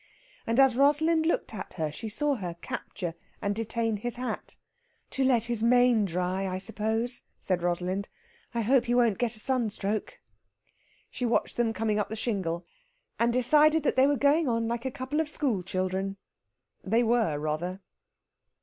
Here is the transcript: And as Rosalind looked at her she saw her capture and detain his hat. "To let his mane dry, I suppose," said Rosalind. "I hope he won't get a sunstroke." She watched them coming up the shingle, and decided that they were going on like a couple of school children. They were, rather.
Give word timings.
And 0.47 0.59
as 0.59 0.75
Rosalind 0.75 1.27
looked 1.27 1.53
at 1.53 1.73
her 1.75 1.91
she 1.91 2.09
saw 2.09 2.33
her 2.33 2.55
capture 2.59 3.13
and 3.39 3.53
detain 3.53 3.97
his 3.97 4.15
hat. 4.15 4.55
"To 5.11 5.23
let 5.23 5.43
his 5.43 5.61
mane 5.61 6.05
dry, 6.05 6.47
I 6.47 6.57
suppose," 6.57 7.21
said 7.39 7.61
Rosalind. 7.61 8.09
"I 8.51 8.61
hope 8.61 8.85
he 8.85 8.95
won't 8.95 9.19
get 9.19 9.35
a 9.35 9.39
sunstroke." 9.39 10.19
She 11.11 11.23
watched 11.23 11.55
them 11.55 11.71
coming 11.71 11.99
up 11.99 12.09
the 12.09 12.15
shingle, 12.15 12.65
and 13.19 13.31
decided 13.31 13.83
that 13.83 13.95
they 13.95 14.07
were 14.07 14.17
going 14.17 14.49
on 14.49 14.67
like 14.67 14.85
a 14.85 14.89
couple 14.91 15.19
of 15.19 15.29
school 15.29 15.61
children. 15.61 16.17
They 16.83 17.03
were, 17.03 17.37
rather. 17.37 17.79